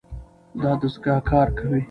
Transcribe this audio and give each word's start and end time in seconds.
دا 0.61 0.71
دستګاه 0.81 1.21
کار 1.29 1.47
کوي. 1.57 1.79